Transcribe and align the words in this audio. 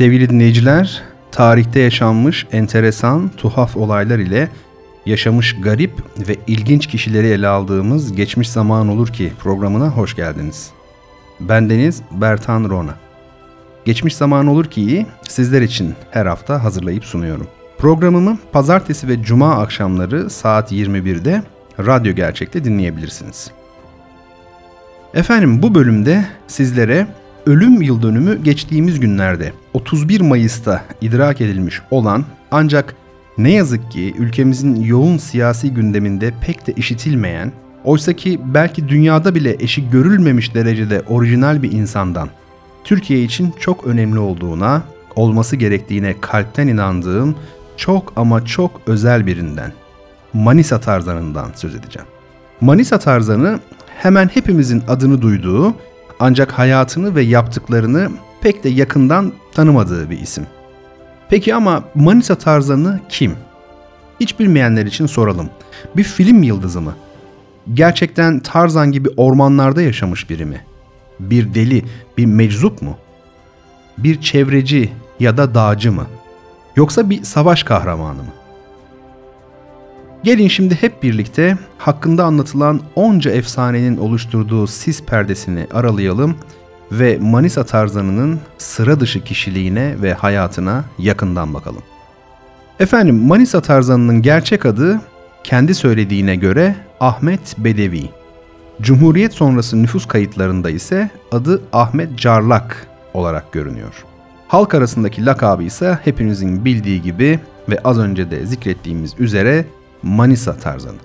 Sevgili 0.00 0.30
dinleyiciler, 0.30 1.02
tarihte 1.32 1.80
yaşanmış 1.80 2.46
enteresan, 2.52 3.30
tuhaf 3.36 3.76
olaylar 3.76 4.18
ile 4.18 4.48
yaşamış 5.06 5.56
garip 5.60 5.90
ve 6.28 6.36
ilginç 6.46 6.86
kişileri 6.86 7.26
ele 7.26 7.48
aldığımız 7.48 8.12
Geçmiş 8.12 8.50
Zaman 8.50 8.88
Olur 8.88 9.08
Ki 9.08 9.32
programına 9.38 9.88
hoş 9.88 10.16
geldiniz. 10.16 10.70
Bendeniz 11.40 12.02
Bertan 12.10 12.70
Rona. 12.70 12.94
Geçmiş 13.84 14.16
Zaman 14.16 14.46
Olur 14.46 14.64
Ki'yi 14.64 15.06
sizler 15.28 15.62
için 15.62 15.94
her 16.10 16.26
hafta 16.26 16.64
hazırlayıp 16.64 17.04
sunuyorum. 17.04 17.46
Programımı 17.78 18.38
pazartesi 18.52 19.08
ve 19.08 19.22
cuma 19.22 19.58
akşamları 19.58 20.30
saat 20.30 20.72
21'de 20.72 21.42
Radyo 21.78 22.12
Gerçek'te 22.12 22.64
dinleyebilirsiniz. 22.64 23.50
Efendim 25.14 25.62
bu 25.62 25.74
bölümde 25.74 26.24
sizlere 26.46 27.06
ölüm 27.46 27.82
yıl 27.82 28.02
dönümü 28.02 28.42
geçtiğimiz 28.42 29.00
günlerde 29.00 29.52
31 29.74 30.20
Mayıs'ta 30.20 30.84
idrak 31.00 31.40
edilmiş 31.40 31.80
olan 31.90 32.24
ancak 32.50 32.94
ne 33.38 33.52
yazık 33.52 33.90
ki 33.90 34.14
ülkemizin 34.18 34.76
yoğun 34.76 35.16
siyasi 35.16 35.74
gündeminde 35.74 36.32
pek 36.40 36.66
de 36.66 36.72
işitilmeyen, 36.72 37.52
oysaki 37.84 38.40
belki 38.54 38.88
dünyada 38.88 39.34
bile 39.34 39.56
eşi 39.60 39.90
görülmemiş 39.90 40.54
derecede 40.54 41.02
orijinal 41.08 41.62
bir 41.62 41.72
insandan 41.72 42.28
Türkiye 42.84 43.22
için 43.22 43.54
çok 43.60 43.86
önemli 43.86 44.18
olduğuna, 44.18 44.82
olması 45.16 45.56
gerektiğine 45.56 46.14
kalpten 46.20 46.68
inandığım 46.68 47.36
çok 47.76 48.12
ama 48.16 48.44
çok 48.44 48.80
özel 48.86 49.26
birinden, 49.26 49.72
Manisa 50.32 50.80
Tarzan'ından 50.80 51.50
söz 51.54 51.74
edeceğim. 51.74 52.08
Manisa 52.60 52.98
Tarzan'ı 52.98 53.60
hemen 53.96 54.28
hepimizin 54.28 54.82
adını 54.88 55.22
duyduğu 55.22 55.74
ancak 56.20 56.52
hayatını 56.52 57.14
ve 57.14 57.22
yaptıklarını 57.22 58.10
pek 58.40 58.64
de 58.64 58.68
yakından 58.68 59.32
tanımadığı 59.54 60.10
bir 60.10 60.18
isim. 60.18 60.46
Peki 61.28 61.54
ama 61.54 61.84
Manisa 61.94 62.34
Tarzan'ı 62.34 63.00
kim? 63.08 63.36
Hiç 64.20 64.38
bilmeyenler 64.40 64.86
için 64.86 65.06
soralım. 65.06 65.50
Bir 65.96 66.04
film 66.04 66.42
yıldızı 66.42 66.80
mı? 66.80 66.94
Gerçekten 67.74 68.40
Tarzan 68.40 68.92
gibi 68.92 69.08
ormanlarda 69.16 69.82
yaşamış 69.82 70.30
biri 70.30 70.44
mi? 70.44 70.64
Bir 71.20 71.54
deli, 71.54 71.84
bir 72.18 72.26
meczup 72.26 72.82
mu? 72.82 72.98
Bir 73.98 74.20
çevreci 74.20 74.92
ya 75.20 75.36
da 75.36 75.54
dağcı 75.54 75.92
mı? 75.92 76.06
Yoksa 76.76 77.10
bir 77.10 77.24
savaş 77.24 77.62
kahramanı 77.62 78.18
mı? 78.22 78.39
Gelin 80.24 80.48
şimdi 80.48 80.74
hep 80.74 81.02
birlikte 81.02 81.58
hakkında 81.78 82.24
anlatılan 82.24 82.80
onca 82.94 83.30
efsanenin 83.30 83.96
oluşturduğu 83.96 84.66
sis 84.66 85.02
perdesini 85.02 85.66
aralayalım 85.72 86.36
ve 86.92 87.18
Manisa 87.20 87.64
Tarzanı'nın 87.64 88.40
sıra 88.58 89.00
dışı 89.00 89.24
kişiliğine 89.24 89.94
ve 90.02 90.14
hayatına 90.14 90.84
yakından 90.98 91.54
bakalım. 91.54 91.82
Efendim 92.80 93.26
Manisa 93.26 93.60
Tarzanı'nın 93.60 94.22
gerçek 94.22 94.66
adı 94.66 95.00
kendi 95.44 95.74
söylediğine 95.74 96.36
göre 96.36 96.76
Ahmet 97.00 97.58
Bedevi. 97.58 98.10
Cumhuriyet 98.80 99.32
sonrası 99.32 99.82
nüfus 99.82 100.06
kayıtlarında 100.06 100.70
ise 100.70 101.10
adı 101.32 101.62
Ahmet 101.72 102.18
Carlak 102.18 102.86
olarak 103.14 103.52
görünüyor. 103.52 104.04
Halk 104.48 104.74
arasındaki 104.74 105.26
lakabı 105.26 105.62
ise 105.62 105.98
hepinizin 106.04 106.64
bildiği 106.64 107.02
gibi 107.02 107.40
ve 107.68 107.78
az 107.84 107.98
önce 107.98 108.30
de 108.30 108.46
zikrettiğimiz 108.46 109.14
üzere 109.18 109.64
Manisa 110.02 110.56
tarzanı. 110.56 110.98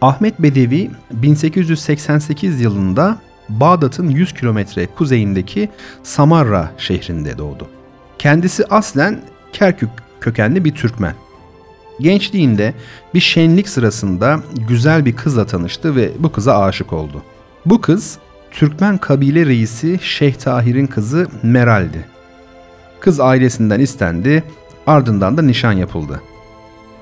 Ahmet 0.00 0.38
Bedevi 0.38 0.90
1888 1.10 2.60
yılında 2.60 3.18
Bağdat'ın 3.48 4.10
100 4.10 4.34
kilometre 4.34 4.86
kuzeyindeki 4.86 5.68
Samarra 6.02 6.70
şehrinde 6.78 7.38
doğdu. 7.38 7.68
Kendisi 8.18 8.66
aslen 8.66 9.20
Kerkük 9.52 9.90
kökenli 10.20 10.64
bir 10.64 10.74
Türkmen. 10.74 11.14
Gençliğinde 12.00 12.74
bir 13.14 13.20
şenlik 13.20 13.68
sırasında 13.68 14.40
güzel 14.68 15.04
bir 15.04 15.16
kızla 15.16 15.46
tanıştı 15.46 15.96
ve 15.96 16.10
bu 16.18 16.32
kıza 16.32 16.58
aşık 16.58 16.92
oldu. 16.92 17.22
Bu 17.66 17.80
kız 17.80 18.18
Türkmen 18.50 18.98
kabile 18.98 19.46
reisi 19.46 19.98
Şeyh 20.02 20.34
Tahir'in 20.34 20.86
kızı 20.86 21.26
Meral'di. 21.42 22.04
Kız 23.00 23.20
ailesinden 23.20 23.80
istendi, 23.80 24.44
ardından 24.86 25.36
da 25.36 25.42
nişan 25.42 25.72
yapıldı. 25.72 26.22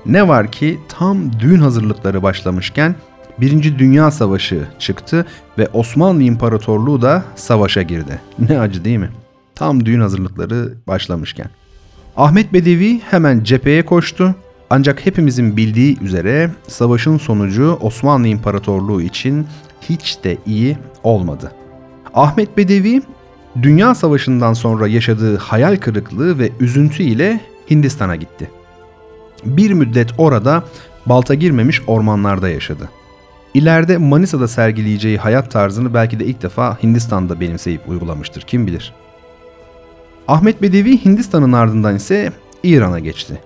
Ne 0.05 0.27
var 0.27 0.51
ki 0.51 0.79
tam 0.89 1.39
düğün 1.39 1.59
hazırlıkları 1.59 2.23
başlamışken 2.23 2.95
Birinci 3.37 3.79
Dünya 3.79 4.11
Savaşı 4.11 4.67
çıktı 4.79 5.25
ve 5.57 5.67
Osmanlı 5.73 6.23
İmparatorluğu 6.23 7.01
da 7.01 7.23
savaşa 7.35 7.81
girdi. 7.81 8.21
Ne 8.49 8.59
acı 8.59 8.85
değil 8.85 8.97
mi? 8.97 9.09
Tam 9.55 9.85
düğün 9.85 10.01
hazırlıkları 10.01 10.73
başlamışken. 10.87 11.47
Ahmet 12.17 12.53
Bedevi 12.53 12.99
hemen 12.99 13.43
cepheye 13.43 13.85
koştu. 13.85 14.35
Ancak 14.69 15.05
hepimizin 15.05 15.57
bildiği 15.57 15.99
üzere 15.99 16.51
savaşın 16.67 17.17
sonucu 17.17 17.77
Osmanlı 17.81 18.27
İmparatorluğu 18.27 19.01
için 19.01 19.47
hiç 19.81 20.17
de 20.23 20.37
iyi 20.45 20.77
olmadı. 21.03 21.51
Ahmet 22.13 22.57
Bedevi 22.57 23.01
Dünya 23.61 23.95
Savaşı'ndan 23.95 24.53
sonra 24.53 24.87
yaşadığı 24.87 25.37
hayal 25.37 25.77
kırıklığı 25.77 26.39
ve 26.39 26.51
üzüntü 26.59 27.03
ile 27.03 27.39
Hindistan'a 27.69 28.15
gitti 28.15 28.49
bir 29.45 29.71
müddet 29.71 30.09
orada 30.17 30.63
balta 31.05 31.33
girmemiş 31.33 31.81
ormanlarda 31.87 32.49
yaşadı. 32.49 32.89
İleride 33.53 33.97
Manisa'da 33.97 34.47
sergileyeceği 34.47 35.17
hayat 35.17 35.51
tarzını 35.51 35.93
belki 35.93 36.19
de 36.19 36.25
ilk 36.25 36.41
defa 36.41 36.83
Hindistan'da 36.83 37.39
benimseyip 37.39 37.89
uygulamıştır 37.89 38.41
kim 38.41 38.67
bilir. 38.67 38.93
Ahmet 40.27 40.61
Bedevi 40.61 41.05
Hindistan'ın 41.05 41.53
ardından 41.53 41.95
ise 41.95 42.31
İran'a 42.63 42.99
geçti. 42.99 43.41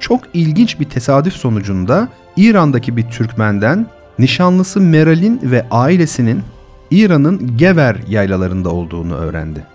Çok 0.00 0.20
ilginç 0.34 0.80
bir 0.80 0.84
tesadüf 0.84 1.34
sonucunda 1.34 2.08
İran'daki 2.36 2.96
bir 2.96 3.02
Türkmenden 3.02 3.86
nişanlısı 4.18 4.80
Meral'in 4.80 5.40
ve 5.42 5.66
ailesinin 5.70 6.42
İran'ın 6.90 7.56
Gever 7.56 7.96
yaylalarında 8.08 8.70
olduğunu 8.70 9.14
öğrendi. 9.14 9.66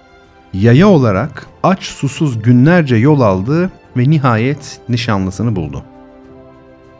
Yaya 0.53 0.87
olarak 0.87 1.47
aç 1.63 1.83
susuz 1.83 2.41
günlerce 2.41 2.95
yol 2.95 3.21
aldı 3.21 3.71
ve 3.99 4.09
nihayet 4.09 4.79
nişanlısını 4.89 5.55
buldu. 5.55 5.83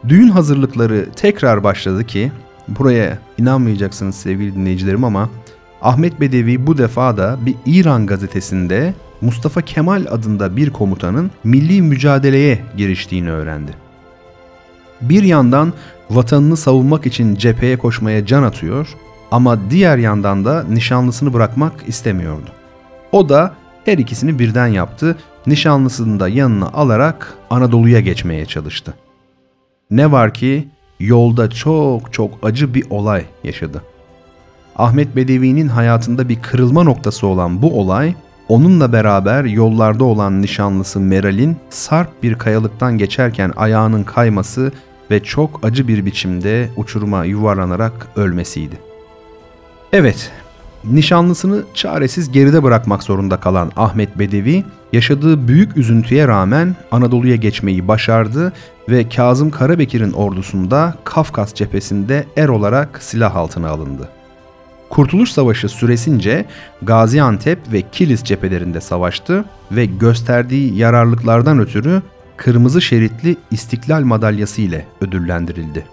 Düğün 0.08 0.28
hazırlıkları 0.28 1.08
tekrar 1.16 1.64
başladı 1.64 2.04
ki 2.04 2.32
buraya 2.68 3.18
inanmayacaksınız 3.38 4.14
sevgili 4.14 4.54
dinleyicilerim 4.54 5.04
ama 5.04 5.30
Ahmet 5.82 6.20
Bedevi 6.20 6.66
bu 6.66 6.78
defa 6.78 7.16
da 7.16 7.38
bir 7.46 7.54
İran 7.66 8.06
gazetesinde 8.06 8.94
Mustafa 9.20 9.62
Kemal 9.62 10.06
adında 10.10 10.56
bir 10.56 10.70
komutanın 10.70 11.30
milli 11.44 11.82
mücadeleye 11.82 12.58
giriştiğini 12.76 13.30
öğrendi. 13.30 13.72
Bir 15.00 15.22
yandan 15.22 15.72
vatanını 16.10 16.56
savunmak 16.56 17.06
için 17.06 17.34
cepheye 17.34 17.78
koşmaya 17.78 18.26
can 18.26 18.42
atıyor 18.42 18.88
ama 19.30 19.70
diğer 19.70 19.98
yandan 19.98 20.44
da 20.44 20.64
nişanlısını 20.64 21.32
bırakmak 21.32 21.72
istemiyordu. 21.86 22.50
O 23.12 23.28
da 23.28 23.54
her 23.84 23.98
ikisini 23.98 24.38
birden 24.38 24.66
yaptı 24.66 25.16
nişanlısını 25.46 26.20
da 26.20 26.28
yanına 26.28 26.68
alarak 26.68 27.34
Anadolu'ya 27.50 28.00
geçmeye 28.00 28.46
çalıştı. 28.46 28.94
Ne 29.90 30.12
var 30.12 30.34
ki 30.34 30.68
yolda 31.00 31.50
çok 31.50 32.12
çok 32.12 32.38
acı 32.42 32.74
bir 32.74 32.84
olay 32.90 33.24
yaşadı. 33.44 33.82
Ahmet 34.76 35.16
Bedevi'nin 35.16 35.68
hayatında 35.68 36.28
bir 36.28 36.42
kırılma 36.42 36.82
noktası 36.82 37.26
olan 37.26 37.62
bu 37.62 37.80
olay, 37.80 38.14
onunla 38.48 38.92
beraber 38.92 39.44
yollarda 39.44 40.04
olan 40.04 40.42
nişanlısı 40.42 41.00
Meral'in 41.00 41.56
sarp 41.70 42.22
bir 42.22 42.34
kayalıktan 42.34 42.98
geçerken 42.98 43.52
ayağının 43.56 44.04
kayması 44.04 44.72
ve 45.10 45.22
çok 45.22 45.64
acı 45.64 45.88
bir 45.88 46.06
biçimde 46.06 46.70
uçuruma 46.76 47.24
yuvarlanarak 47.24 48.08
ölmesiydi. 48.16 48.74
Evet, 49.92 50.32
Nişanlısını 50.84 51.62
çaresiz 51.74 52.32
geride 52.32 52.62
bırakmak 52.62 53.02
zorunda 53.02 53.36
kalan 53.36 53.72
Ahmet 53.76 54.18
Bedevi, 54.18 54.64
yaşadığı 54.92 55.48
büyük 55.48 55.76
üzüntüye 55.76 56.28
rağmen 56.28 56.76
Anadolu'ya 56.90 57.36
geçmeyi 57.36 57.88
başardı 57.88 58.52
ve 58.88 59.08
Kazım 59.08 59.50
Karabekir'in 59.50 60.12
ordusunda 60.12 60.94
Kafkas 61.04 61.54
cephesinde 61.54 62.26
er 62.36 62.48
olarak 62.48 63.02
silah 63.02 63.36
altına 63.36 63.68
alındı. 63.68 64.08
Kurtuluş 64.90 65.32
Savaşı 65.32 65.68
süresince 65.68 66.44
Gaziantep 66.82 67.58
ve 67.72 67.82
Kilis 67.92 68.24
cephelerinde 68.24 68.80
savaştı 68.80 69.44
ve 69.72 69.84
gösterdiği 69.84 70.76
yararlıklardan 70.76 71.58
ötürü 71.58 72.02
kırmızı 72.36 72.82
şeritli 72.82 73.36
İstiklal 73.50 74.02
Madalyası 74.02 74.62
ile 74.62 74.86
ödüllendirildi. 75.00 75.84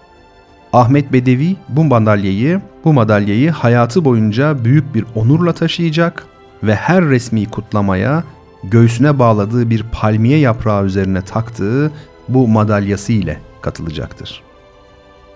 Ahmet 0.72 1.12
Bedevi 1.12 1.56
bu 1.68 1.84
madalyayı, 1.84 2.60
bu 2.84 2.92
madalyayı 2.92 3.50
hayatı 3.50 4.04
boyunca 4.04 4.64
büyük 4.64 4.94
bir 4.94 5.04
onurla 5.14 5.52
taşıyacak 5.52 6.26
ve 6.62 6.74
her 6.74 7.04
resmi 7.04 7.46
kutlamaya 7.46 8.24
göğsüne 8.64 9.18
bağladığı 9.18 9.70
bir 9.70 9.82
palmiye 9.82 10.38
yaprağı 10.38 10.84
üzerine 10.84 11.22
taktığı 11.22 11.92
bu 12.28 12.48
madalyası 12.48 13.12
ile 13.12 13.40
katılacaktır. 13.62 14.42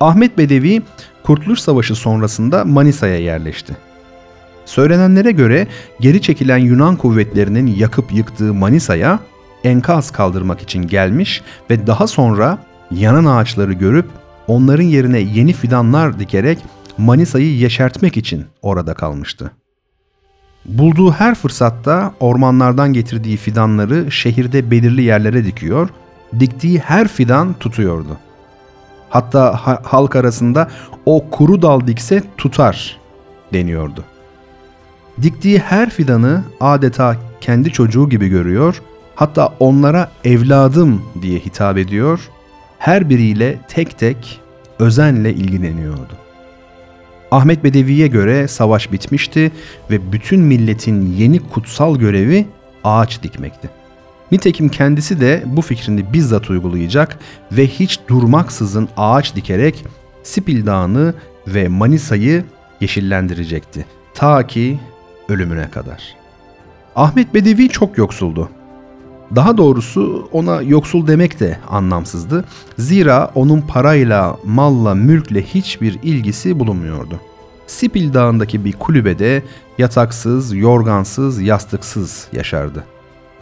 Ahmet 0.00 0.38
Bedevi 0.38 0.82
Kurtuluş 1.22 1.60
Savaşı 1.60 1.94
sonrasında 1.94 2.64
Manisa'ya 2.64 3.18
yerleşti. 3.18 3.76
Söylenenlere 4.64 5.30
göre 5.30 5.66
geri 6.00 6.22
çekilen 6.22 6.58
Yunan 6.58 6.96
kuvvetlerinin 6.96 7.66
yakıp 7.66 8.12
yıktığı 8.12 8.54
Manisa'ya 8.54 9.18
enkaz 9.64 10.10
kaldırmak 10.10 10.62
için 10.62 10.86
gelmiş 10.86 11.42
ve 11.70 11.86
daha 11.86 12.06
sonra 12.06 12.58
yanan 12.90 13.24
ağaçları 13.24 13.72
görüp 13.72 14.06
onların 14.52 14.84
yerine 14.84 15.18
yeni 15.18 15.52
fidanlar 15.52 16.18
dikerek 16.18 16.58
Manisa'yı 16.98 17.56
yeşertmek 17.56 18.16
için 18.16 18.44
orada 18.62 18.94
kalmıştı. 18.94 19.50
Bulduğu 20.64 21.12
her 21.12 21.34
fırsatta 21.34 22.14
ormanlardan 22.20 22.92
getirdiği 22.92 23.36
fidanları 23.36 24.10
şehirde 24.10 24.70
belirli 24.70 25.02
yerlere 25.02 25.44
dikiyor, 25.44 25.88
diktiği 26.40 26.78
her 26.78 27.08
fidan 27.08 27.52
tutuyordu. 27.52 28.18
Hatta 29.08 29.54
ha- 29.54 29.82
halk 29.84 30.16
arasında 30.16 30.68
o 31.06 31.30
kuru 31.30 31.62
dal 31.62 31.86
dikse 31.86 32.22
tutar 32.38 33.00
deniyordu. 33.52 34.04
Diktiği 35.22 35.58
her 35.58 35.90
fidanı 35.90 36.42
adeta 36.60 37.16
kendi 37.40 37.72
çocuğu 37.72 38.08
gibi 38.08 38.28
görüyor, 38.28 38.82
hatta 39.14 39.54
onlara 39.60 40.10
evladım 40.24 41.02
diye 41.22 41.38
hitap 41.38 41.78
ediyor, 41.78 42.30
her 42.78 43.10
biriyle 43.10 43.58
tek 43.68 43.98
tek 43.98 44.41
özenle 44.82 45.34
ilgileniyordu. 45.34 46.12
Ahmet 47.30 47.64
Bedevi'ye 47.64 48.06
göre 48.06 48.48
savaş 48.48 48.92
bitmişti 48.92 49.52
ve 49.90 50.12
bütün 50.12 50.40
milletin 50.40 51.12
yeni 51.16 51.38
kutsal 51.38 51.96
görevi 51.96 52.46
ağaç 52.84 53.22
dikmekti. 53.22 53.70
Nitekim 54.32 54.68
kendisi 54.68 55.20
de 55.20 55.42
bu 55.46 55.62
fikrini 55.62 56.12
bizzat 56.12 56.50
uygulayacak 56.50 57.18
ve 57.52 57.66
hiç 57.66 58.00
durmaksızın 58.08 58.88
ağaç 58.96 59.34
dikerek 59.36 59.84
Sipil 60.22 60.66
Dağı'nı 60.66 61.14
ve 61.46 61.68
Manisa'yı 61.68 62.44
yeşillendirecekti. 62.80 63.86
Ta 64.14 64.46
ki 64.46 64.78
ölümüne 65.28 65.70
kadar. 65.70 66.02
Ahmet 66.96 67.34
Bedevi 67.34 67.68
çok 67.68 67.98
yoksuldu. 67.98 68.50
Daha 69.36 69.56
doğrusu 69.56 70.28
ona 70.32 70.62
yoksul 70.62 71.06
demek 71.06 71.40
de 71.40 71.58
anlamsızdı. 71.68 72.44
Zira 72.78 73.30
onun 73.34 73.60
parayla, 73.60 74.36
malla, 74.44 74.94
mülkle 74.94 75.42
hiçbir 75.42 75.98
ilgisi 76.02 76.58
bulunmuyordu. 76.58 77.20
Sipil 77.66 78.14
Dağı'ndaki 78.14 78.64
bir 78.64 78.72
kulübede 78.72 79.42
yataksız, 79.78 80.54
yorgansız, 80.54 81.42
yastıksız 81.42 82.26
yaşardı. 82.32 82.84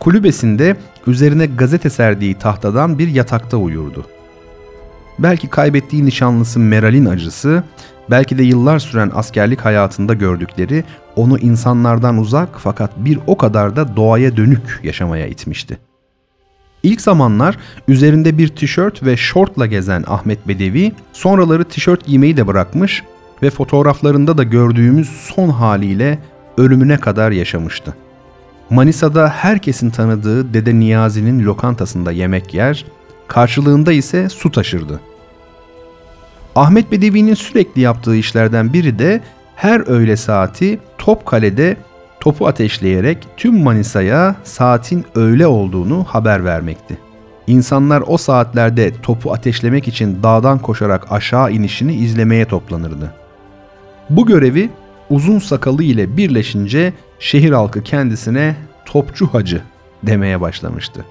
Kulübesinde 0.00 0.76
üzerine 1.06 1.46
gazete 1.46 1.90
serdiği 1.90 2.34
tahtadan 2.34 2.98
bir 2.98 3.08
yatakta 3.08 3.56
uyurdu. 3.56 4.06
Belki 5.20 5.48
kaybettiği 5.48 6.06
nişanlısı 6.06 6.60
Meral'in 6.60 7.06
acısı, 7.06 7.62
belki 8.10 8.38
de 8.38 8.42
yıllar 8.42 8.78
süren 8.78 9.10
askerlik 9.14 9.60
hayatında 9.60 10.14
gördükleri 10.14 10.84
onu 11.16 11.38
insanlardan 11.38 12.18
uzak 12.18 12.48
fakat 12.58 12.90
bir 12.96 13.18
o 13.26 13.36
kadar 13.36 13.76
da 13.76 13.96
doğaya 13.96 14.36
dönük 14.36 14.80
yaşamaya 14.82 15.26
itmişti. 15.26 15.78
İlk 16.82 17.00
zamanlar 17.00 17.58
üzerinde 17.88 18.38
bir 18.38 18.48
tişört 18.48 19.02
ve 19.02 19.16
şortla 19.16 19.66
gezen 19.66 20.04
Ahmet 20.06 20.48
Bedevi 20.48 20.92
sonraları 21.12 21.64
tişört 21.64 22.04
giymeyi 22.04 22.36
de 22.36 22.46
bırakmış 22.46 23.02
ve 23.42 23.50
fotoğraflarında 23.50 24.38
da 24.38 24.42
gördüğümüz 24.42 25.08
son 25.08 25.48
haliyle 25.48 26.18
ölümüne 26.58 26.96
kadar 26.96 27.30
yaşamıştı. 27.30 27.94
Manisa'da 28.70 29.28
herkesin 29.28 29.90
tanıdığı 29.90 30.54
Dede 30.54 30.78
Niyazi'nin 30.78 31.44
lokantasında 31.44 32.12
yemek 32.12 32.54
yer, 32.54 32.84
karşılığında 33.28 33.92
ise 33.92 34.28
su 34.28 34.52
taşırdı. 34.52 35.00
Ahmet 36.56 36.92
Bedevi'nin 36.92 37.34
sürekli 37.34 37.80
yaptığı 37.80 38.16
işlerden 38.16 38.72
biri 38.72 38.98
de 38.98 39.20
her 39.56 39.80
öğle 39.88 40.16
saati 40.16 40.78
Topkale'de 40.98 41.76
topu 42.20 42.46
ateşleyerek 42.46 43.18
tüm 43.36 43.62
Manisa'ya 43.62 44.36
saatin 44.44 45.04
öğle 45.14 45.46
olduğunu 45.46 46.04
haber 46.04 46.44
vermekti. 46.44 46.98
İnsanlar 47.46 48.02
o 48.06 48.18
saatlerde 48.18 48.92
topu 49.02 49.32
ateşlemek 49.32 49.88
için 49.88 50.22
dağdan 50.22 50.58
koşarak 50.58 51.12
aşağı 51.12 51.52
inişini 51.52 51.94
izlemeye 51.94 52.44
toplanırdı. 52.44 53.14
Bu 54.10 54.26
görevi 54.26 54.70
uzun 55.10 55.38
sakalı 55.38 55.82
ile 55.82 56.16
birleşince 56.16 56.92
şehir 57.18 57.52
halkı 57.52 57.82
kendisine 57.82 58.56
topçu 58.86 59.26
hacı 59.26 59.62
demeye 60.02 60.40
başlamıştı. 60.40 61.04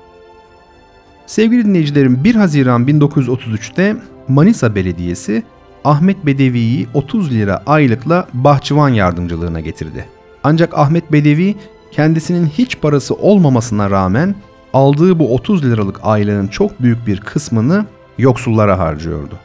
Sevgili 1.30 1.66
dinleyicilerim 1.66 2.24
1 2.24 2.36
Haziran 2.36 2.88
1933'te 2.88 3.96
Manisa 4.28 4.76
Belediyesi 4.76 5.44
Ahmet 5.84 6.26
Bedevi'yi 6.26 6.88
30 6.94 7.32
lira 7.32 7.64
aylıkla 7.66 8.28
bahçıvan 8.34 8.90
yardımcılığına 8.90 9.60
getirdi. 9.60 10.06
Ancak 10.44 10.78
Ahmet 10.78 11.12
Bedevi 11.12 11.56
kendisinin 11.92 12.46
hiç 12.46 12.80
parası 12.82 13.16
olmamasına 13.16 13.90
rağmen 13.90 14.36
aldığı 14.74 15.20
bu 15.20 15.34
30 15.34 15.66
liralık 15.66 16.00
aylığın 16.04 16.48
çok 16.48 16.82
büyük 16.82 17.08
bir 17.08 17.20
kısmını 17.20 17.86
yoksullara 18.18 18.80
harcıyordu. 18.80 19.36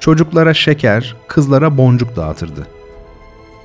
Çocuklara 0.00 0.54
şeker, 0.54 1.16
kızlara 1.28 1.76
boncuk 1.76 2.16
dağıtırdı. 2.16 2.66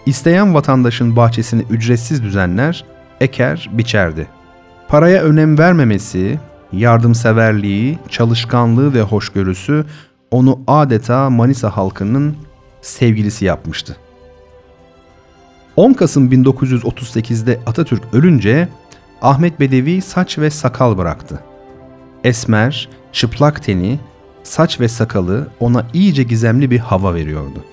İsteyen 0.05 0.53
vatandaşın 0.53 1.15
bahçesini 1.15 1.63
ücretsiz 1.69 2.23
düzenler, 2.23 2.85
eker, 3.21 3.69
biçerdi. 3.73 4.27
Paraya 4.87 5.23
önem 5.23 5.57
vermemesi, 5.57 6.39
yardımseverliği, 6.73 7.99
çalışkanlığı 8.09 8.93
ve 8.93 9.01
hoşgörüsü 9.01 9.85
onu 10.31 10.59
adeta 10.67 11.29
Manisa 11.29 11.77
halkının 11.77 12.35
sevgilisi 12.81 13.45
yapmıştı. 13.45 13.97
10 15.75 15.93
Kasım 15.93 16.31
1938'de 16.31 17.59
Atatürk 17.65 18.03
ölünce 18.13 18.69
Ahmet 19.21 19.59
Bedevi 19.59 20.01
saç 20.01 20.39
ve 20.39 20.49
sakal 20.49 20.97
bıraktı. 20.97 21.39
Esmer, 22.23 22.89
çıplak 23.11 23.63
teni, 23.63 23.99
saç 24.43 24.79
ve 24.79 24.87
sakalı 24.87 25.47
ona 25.59 25.85
iyice 25.93 26.23
gizemli 26.23 26.71
bir 26.71 26.79
hava 26.79 27.13
veriyordu. 27.15 27.63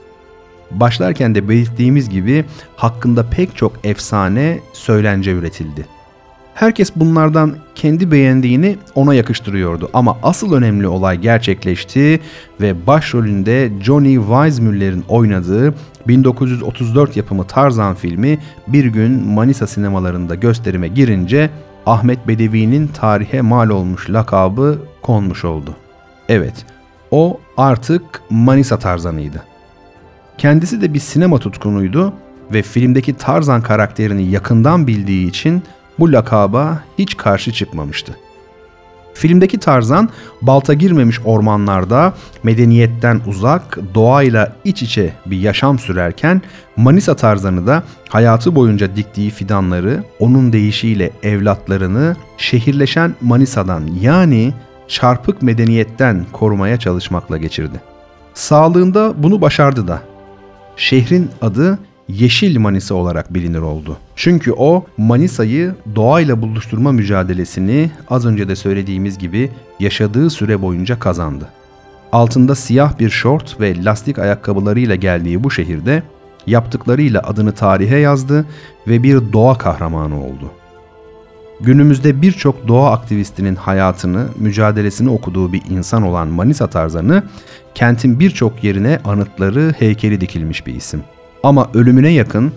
Başlarken 0.70 1.34
de 1.34 1.48
belirttiğimiz 1.48 2.08
gibi 2.08 2.44
hakkında 2.76 3.30
pek 3.30 3.56
çok 3.56 3.72
efsane, 3.84 4.60
söylence 4.72 5.32
üretildi. 5.32 5.86
Herkes 6.58 6.96
bunlardan 6.96 7.54
kendi 7.74 8.10
beğendiğini 8.10 8.76
ona 8.94 9.14
yakıştırıyordu 9.14 9.90
ama 9.92 10.18
asıl 10.22 10.52
önemli 10.52 10.88
olay 10.88 11.18
gerçekleşti 11.18 12.20
ve 12.60 12.86
başrolünde 12.86 13.70
Johnny 13.82 14.14
Weissmuller'in 14.14 15.04
oynadığı 15.08 15.74
1934 16.08 17.16
yapımı 17.16 17.44
Tarzan 17.44 17.94
filmi 17.94 18.38
bir 18.68 18.84
gün 18.84 19.26
Manisa 19.26 19.66
sinemalarında 19.66 20.34
gösterime 20.34 20.88
girince 20.88 21.50
Ahmet 21.86 22.28
Bedevi'nin 22.28 22.86
tarihe 22.86 23.40
mal 23.40 23.70
olmuş 23.70 24.10
lakabı 24.10 24.78
konmuş 25.02 25.44
oldu. 25.44 25.76
Evet, 26.28 26.66
o 27.10 27.40
artık 27.56 28.02
Manisa 28.30 28.78
Tarzan'ıydı. 28.78 29.44
Kendisi 30.38 30.80
de 30.80 30.94
bir 30.94 31.00
sinema 31.00 31.38
tutkunuydu 31.38 32.12
ve 32.52 32.62
filmdeki 32.62 33.14
Tarzan 33.14 33.62
karakterini 33.62 34.30
yakından 34.30 34.86
bildiği 34.86 35.28
için 35.28 35.62
bu 35.98 36.12
lakaba 36.12 36.82
hiç 36.98 37.16
karşı 37.16 37.52
çıkmamıştı. 37.52 38.16
Filmdeki 39.14 39.58
Tarzan 39.58 40.08
balta 40.42 40.74
girmemiş 40.74 41.20
ormanlarda 41.24 42.14
medeniyetten 42.42 43.20
uzak, 43.26 43.78
doğayla 43.94 44.52
iç 44.64 44.82
içe 44.82 45.12
bir 45.26 45.38
yaşam 45.38 45.78
sürerken 45.78 46.42
Manisa 46.76 47.16
Tarzan'ı 47.16 47.66
da 47.66 47.82
hayatı 48.08 48.54
boyunca 48.54 48.96
diktiği 48.96 49.30
fidanları, 49.30 50.04
onun 50.18 50.52
deyişiyle 50.52 51.10
evlatlarını 51.22 52.16
şehirleşen 52.36 53.14
Manisa'dan 53.20 53.86
yani 54.00 54.54
çarpık 54.88 55.42
medeniyetten 55.42 56.26
korumaya 56.32 56.78
çalışmakla 56.78 57.36
geçirdi. 57.36 57.80
Sağlığında 58.34 59.14
bunu 59.22 59.40
başardı 59.40 59.88
da. 59.88 60.02
Şehrin 60.76 61.30
adı 61.42 61.78
Yeşil 62.08 62.58
Manisa 62.58 62.94
olarak 62.94 63.34
bilinir 63.34 63.58
oldu. 63.58 63.96
Çünkü 64.16 64.52
o 64.52 64.86
Manisa'yı 64.96 65.74
doğayla 65.94 66.42
buluşturma 66.42 66.92
mücadelesini 66.92 67.90
az 68.10 68.26
önce 68.26 68.48
de 68.48 68.56
söylediğimiz 68.56 69.18
gibi 69.18 69.50
yaşadığı 69.80 70.30
süre 70.30 70.62
boyunca 70.62 70.98
kazandı. 70.98 71.48
Altında 72.12 72.54
siyah 72.54 72.98
bir 72.98 73.10
şort 73.10 73.60
ve 73.60 73.84
lastik 73.84 74.18
ayakkabılarıyla 74.18 74.94
geldiği 74.94 75.44
bu 75.44 75.50
şehirde 75.50 76.02
yaptıklarıyla 76.46 77.22
adını 77.22 77.52
tarihe 77.52 77.98
yazdı 77.98 78.46
ve 78.86 79.02
bir 79.02 79.32
doğa 79.32 79.58
kahramanı 79.58 80.24
oldu. 80.24 80.50
Günümüzde 81.60 82.22
birçok 82.22 82.68
doğa 82.68 82.92
aktivistinin 82.92 83.54
hayatını, 83.56 84.26
mücadelesini 84.36 85.10
okuduğu 85.10 85.52
bir 85.52 85.62
insan 85.70 86.02
olan 86.02 86.28
Manisa 86.28 86.66
Tarzan'ı, 86.66 87.22
kentin 87.74 88.20
birçok 88.20 88.64
yerine 88.64 88.98
anıtları, 89.04 89.74
heykeli 89.78 90.20
dikilmiş 90.20 90.66
bir 90.66 90.74
isim. 90.74 91.02
Ama 91.42 91.70
ölümüne 91.74 92.08
yakın 92.08 92.52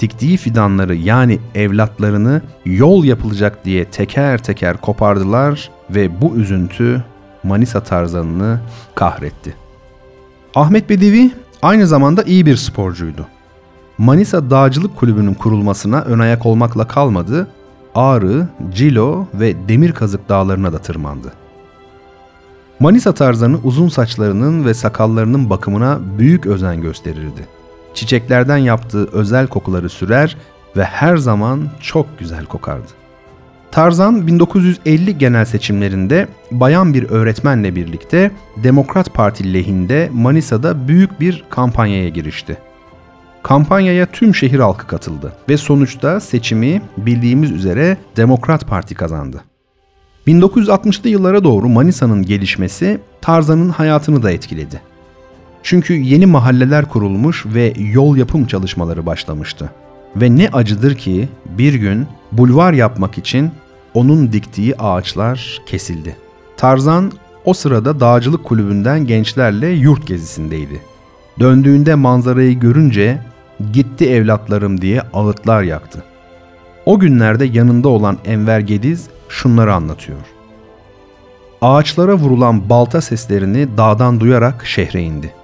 diktiği 0.00 0.36
fidanları 0.36 0.94
yani 0.94 1.38
evlatlarını 1.54 2.42
yol 2.64 3.04
yapılacak 3.04 3.64
diye 3.64 3.84
teker 3.84 4.42
teker 4.42 4.76
kopardılar 4.76 5.70
ve 5.90 6.20
bu 6.20 6.36
üzüntü 6.36 7.04
Manisa 7.42 7.82
Tarzan'ını 7.82 8.60
kahretti. 8.94 9.54
Ahmet 10.54 10.90
Bedevi 10.90 11.30
aynı 11.62 11.86
zamanda 11.86 12.22
iyi 12.22 12.46
bir 12.46 12.56
sporcuydu. 12.56 13.26
Manisa 13.98 14.50
Dağcılık 14.50 14.96
Kulübü'nün 14.96 15.34
kurulmasına 15.34 16.00
ön 16.00 16.18
ayak 16.18 16.46
olmakla 16.46 16.88
kalmadı, 16.88 17.48
Ağrı, 17.94 18.48
Cilo 18.74 19.26
ve 19.34 19.68
Demir 19.68 19.92
Kazık 19.92 20.28
dağlarına 20.28 20.72
da 20.72 20.78
tırmandı. 20.78 21.32
Manisa 22.80 23.14
Tarzanı 23.14 23.58
uzun 23.64 23.88
saçlarının 23.88 24.64
ve 24.64 24.74
sakallarının 24.74 25.50
bakımına 25.50 25.98
büyük 26.18 26.46
özen 26.46 26.80
gösterirdi. 26.80 27.59
Çiçeklerden 27.94 28.56
yaptığı 28.56 29.08
özel 29.12 29.46
kokuları 29.46 29.88
sürer 29.88 30.36
ve 30.76 30.84
her 30.84 31.16
zaman 31.16 31.68
çok 31.80 32.18
güzel 32.18 32.44
kokardı. 32.44 32.88
Tarzan 33.70 34.26
1950 34.26 35.18
genel 35.18 35.44
seçimlerinde 35.44 36.28
bayan 36.50 36.94
bir 36.94 37.10
öğretmenle 37.10 37.76
birlikte 37.76 38.30
Demokrat 38.56 39.14
Parti 39.14 39.54
lehinde 39.54 40.08
Manisa'da 40.12 40.88
büyük 40.88 41.20
bir 41.20 41.44
kampanyaya 41.50 42.08
girişti. 42.08 42.58
Kampanyaya 43.42 44.06
tüm 44.06 44.34
şehir 44.34 44.58
halkı 44.58 44.86
katıldı 44.86 45.32
ve 45.48 45.56
sonuçta 45.56 46.20
seçimi 46.20 46.82
bildiğimiz 46.96 47.50
üzere 47.50 47.96
Demokrat 48.16 48.68
Parti 48.68 48.94
kazandı. 48.94 49.40
1960'lı 50.26 51.08
yıllara 51.08 51.44
doğru 51.44 51.68
Manisa'nın 51.68 52.22
gelişmesi 52.22 53.00
Tarzan'ın 53.20 53.68
hayatını 53.68 54.22
da 54.22 54.30
etkiledi. 54.30 54.80
Çünkü 55.62 55.94
yeni 55.94 56.26
mahalleler 56.26 56.88
kurulmuş 56.88 57.46
ve 57.46 57.74
yol 57.92 58.16
yapım 58.16 58.46
çalışmaları 58.46 59.06
başlamıştı. 59.06 59.70
Ve 60.16 60.36
ne 60.36 60.48
acıdır 60.48 60.94
ki 60.94 61.28
bir 61.58 61.74
gün 61.74 62.06
bulvar 62.32 62.72
yapmak 62.72 63.18
için 63.18 63.50
onun 63.94 64.32
diktiği 64.32 64.76
ağaçlar 64.76 65.62
kesildi. 65.66 66.16
Tarzan 66.56 67.12
o 67.44 67.54
sırada 67.54 68.00
dağcılık 68.00 68.44
kulübünden 68.44 69.06
gençlerle 69.06 69.68
yurt 69.68 70.06
gezisindeydi. 70.06 70.80
Döndüğünde 71.40 71.94
manzarayı 71.94 72.60
görünce 72.60 73.18
gitti 73.72 74.10
evlatlarım 74.10 74.80
diye 74.80 75.00
ağıtlar 75.12 75.62
yaktı. 75.62 76.04
O 76.86 76.98
günlerde 76.98 77.44
yanında 77.44 77.88
olan 77.88 78.18
Enver 78.24 78.60
Gediz 78.60 79.08
şunları 79.28 79.74
anlatıyor. 79.74 80.18
Ağaçlara 81.62 82.14
vurulan 82.14 82.68
balta 82.68 83.00
seslerini 83.00 83.76
dağdan 83.76 84.20
duyarak 84.20 84.66
şehre 84.66 85.02
indi. 85.02 85.34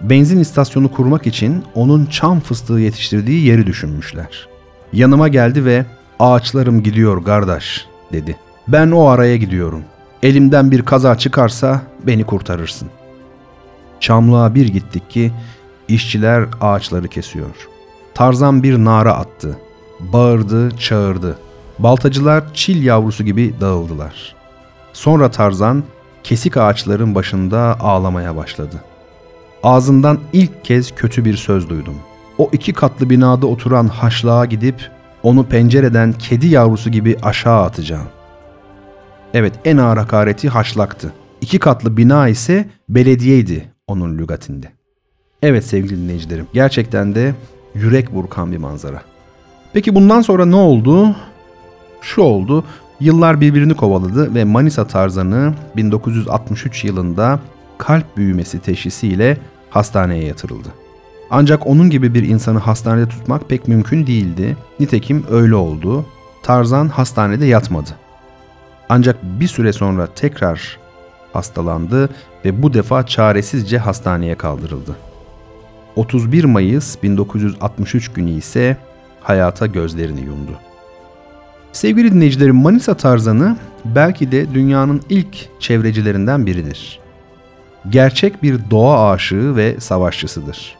Benzin 0.00 0.38
istasyonu 0.40 0.92
kurmak 0.92 1.26
için 1.26 1.64
onun 1.74 2.06
çam 2.06 2.40
fıstığı 2.40 2.78
yetiştirdiği 2.80 3.46
yeri 3.46 3.66
düşünmüşler. 3.66 4.48
Yanıma 4.92 5.28
geldi 5.28 5.64
ve 5.64 5.86
ağaçlarım 6.18 6.82
gidiyor 6.82 7.24
kardeş 7.24 7.86
dedi. 8.12 8.36
Ben 8.68 8.90
o 8.90 9.06
araya 9.06 9.36
gidiyorum. 9.36 9.82
Elimden 10.22 10.70
bir 10.70 10.84
kaza 10.84 11.18
çıkarsa 11.18 11.82
beni 12.06 12.24
kurtarırsın. 12.24 12.88
Çamlığa 14.00 14.54
bir 14.54 14.68
gittik 14.68 15.10
ki 15.10 15.32
işçiler 15.88 16.44
ağaçları 16.60 17.08
kesiyor. 17.08 17.68
Tarzan 18.14 18.62
bir 18.62 18.78
nara 18.78 19.12
attı. 19.12 19.58
Bağırdı, 20.00 20.76
çağırdı. 20.76 21.38
Baltacılar 21.78 22.54
çil 22.54 22.84
yavrusu 22.84 23.24
gibi 23.24 23.54
dağıldılar. 23.60 24.34
Sonra 24.92 25.30
Tarzan 25.30 25.84
kesik 26.24 26.56
ağaçların 26.56 27.14
başında 27.14 27.80
ağlamaya 27.80 28.36
başladı. 28.36 28.76
Ağzından 29.62 30.18
ilk 30.32 30.64
kez 30.64 30.94
kötü 30.94 31.24
bir 31.24 31.36
söz 31.36 31.68
duydum. 31.68 31.94
O 32.38 32.50
iki 32.52 32.72
katlı 32.72 33.10
binada 33.10 33.46
oturan 33.46 33.88
haşlığa 33.88 34.44
gidip 34.44 34.90
onu 35.22 35.44
pencereden 35.44 36.12
kedi 36.12 36.46
yavrusu 36.46 36.90
gibi 36.90 37.16
aşağı 37.22 37.62
atacağım. 37.62 38.06
Evet 39.34 39.52
en 39.64 39.76
ağır 39.76 39.96
hakareti 39.96 40.48
haşlaktı. 40.48 41.12
İki 41.40 41.58
katlı 41.58 41.96
bina 41.96 42.28
ise 42.28 42.68
belediyeydi 42.88 43.72
onun 43.86 44.18
lügatinde. 44.18 44.66
Evet 45.42 45.64
sevgili 45.64 45.96
dinleyicilerim 45.96 46.46
gerçekten 46.52 47.14
de 47.14 47.34
yürek 47.74 48.14
burkan 48.14 48.52
bir 48.52 48.56
manzara. 48.56 49.02
Peki 49.72 49.94
bundan 49.94 50.22
sonra 50.22 50.46
ne 50.46 50.56
oldu? 50.56 51.16
Şu 52.00 52.22
oldu. 52.22 52.64
Yıllar 53.00 53.40
birbirini 53.40 53.74
kovaladı 53.74 54.34
ve 54.34 54.44
Manisa 54.44 54.86
Tarzanı 54.86 55.54
1963 55.76 56.84
yılında 56.84 57.40
kalp 57.78 58.16
büyümesi 58.16 58.58
teşhisiyle 58.58 59.38
hastaneye 59.70 60.24
yatırıldı. 60.24 60.68
Ancak 61.30 61.66
onun 61.66 61.90
gibi 61.90 62.14
bir 62.14 62.22
insanı 62.22 62.58
hastanede 62.58 63.08
tutmak 63.08 63.48
pek 63.48 63.68
mümkün 63.68 64.06
değildi. 64.06 64.56
Nitekim 64.80 65.24
öyle 65.30 65.54
oldu. 65.54 66.06
Tarzan 66.42 66.88
hastanede 66.88 67.46
yatmadı. 67.46 67.90
Ancak 68.88 69.22
bir 69.22 69.48
süre 69.48 69.72
sonra 69.72 70.06
tekrar 70.14 70.78
hastalandı 71.32 72.10
ve 72.44 72.62
bu 72.62 72.74
defa 72.74 73.06
çaresizce 73.06 73.78
hastaneye 73.78 74.34
kaldırıldı. 74.34 74.96
31 75.96 76.44
Mayıs 76.44 77.02
1963 77.02 78.12
günü 78.12 78.30
ise 78.30 78.76
hayata 79.20 79.66
gözlerini 79.66 80.20
yumdu. 80.20 80.52
Sevgili 81.72 82.12
dinleyicilerim 82.12 82.56
Manisa 82.56 82.94
Tarzanı 82.94 83.56
belki 83.84 84.32
de 84.32 84.54
dünyanın 84.54 85.02
ilk 85.08 85.60
çevrecilerinden 85.60 86.46
biridir. 86.46 87.00
Gerçek 87.90 88.42
bir 88.42 88.70
doğa 88.70 89.10
aşığı 89.10 89.56
ve 89.56 89.80
savaşçısıdır. 89.80 90.76